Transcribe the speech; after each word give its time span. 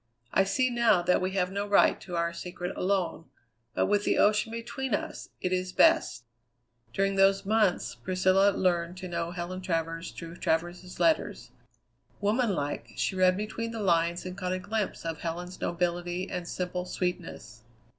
I 0.33 0.45
see 0.45 0.71
now 0.71 1.03
that 1.03 1.21
we 1.21 1.33
have 1.33 1.51
no 1.51 1.67
right 1.67 2.01
to 2.01 2.15
our 2.15 2.33
secret 2.33 2.75
alone; 2.75 3.25
but 3.75 3.85
with 3.85 4.03
the 4.03 4.17
ocean 4.17 4.51
between 4.51 4.95
us, 4.95 5.29
it 5.41 5.53
is 5.53 5.73
best." 5.73 6.23
During 6.91 7.17
those 7.17 7.45
months 7.45 7.93
Priscilla 7.93 8.49
learned 8.49 8.97
to 8.97 9.07
know 9.07 9.29
Helen 9.29 9.61
Travers 9.61 10.09
through 10.09 10.37
Travers's 10.37 10.99
letters. 10.99 11.51
Woman 12.19 12.55
like, 12.55 12.93
she 12.95 13.15
read 13.15 13.37
between 13.37 13.69
the 13.69 13.79
lines 13.83 14.25
and 14.25 14.35
caught 14.35 14.53
a 14.53 14.57
glimpse 14.57 15.05
of 15.05 15.19
Helen's 15.19 15.61
nobility 15.61 16.27
and 16.27 16.47
simple 16.47 16.85
sweetness. 16.85 17.61